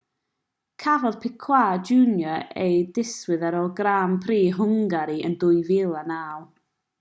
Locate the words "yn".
5.31-5.37